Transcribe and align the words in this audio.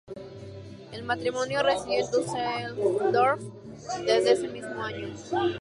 El 0.93 1.03
matrimonio 1.03 1.61
residió 1.61 1.99
en 1.99 2.75
Düsseldorf 2.75 3.43
desde 4.03 4.31
ese 4.31 4.47
mismo 4.47 4.81
año. 4.83 5.13